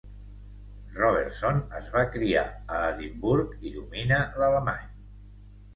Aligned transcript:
Robertson 0.95 1.61
es 1.81 1.93
va 1.97 2.03
criar 2.15 2.47
a 2.79 2.83
Edimburg 2.89 3.55
i 3.71 3.77
domina 3.79 4.23
l'alemany. 4.43 4.95